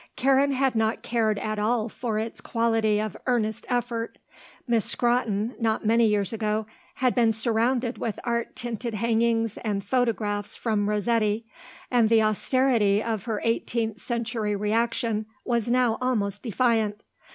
[0.15, 4.17] Karen had not cared at all for its quality of earnest effort.
[4.67, 10.55] Miss Scrotton, not many years ago, had been surrounded with art tinted hangings and photographs
[10.55, 11.45] from Rossetti,
[11.91, 17.03] and the austerity of her eighteenth century reaction was now almost defiant.